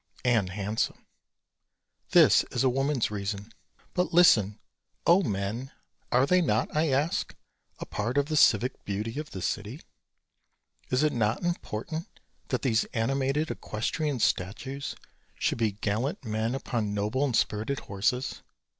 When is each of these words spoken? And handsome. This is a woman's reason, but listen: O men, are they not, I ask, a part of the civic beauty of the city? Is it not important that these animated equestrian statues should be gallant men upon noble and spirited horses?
And 0.25 0.49
handsome. 0.49 1.05
This 2.09 2.43
is 2.49 2.63
a 2.63 2.69
woman's 2.71 3.11
reason, 3.11 3.51
but 3.93 4.11
listen: 4.11 4.57
O 5.05 5.21
men, 5.21 5.69
are 6.11 6.25
they 6.25 6.41
not, 6.41 6.75
I 6.75 6.87
ask, 6.89 7.35
a 7.77 7.85
part 7.85 8.17
of 8.17 8.25
the 8.25 8.35
civic 8.35 8.83
beauty 8.83 9.19
of 9.19 9.29
the 9.29 9.43
city? 9.43 9.79
Is 10.89 11.03
it 11.03 11.13
not 11.13 11.43
important 11.43 12.07
that 12.47 12.63
these 12.63 12.85
animated 12.95 13.51
equestrian 13.51 14.19
statues 14.19 14.95
should 15.35 15.59
be 15.59 15.73
gallant 15.73 16.25
men 16.25 16.55
upon 16.55 16.95
noble 16.95 17.23
and 17.23 17.35
spirited 17.35 17.81
horses? 17.81 18.41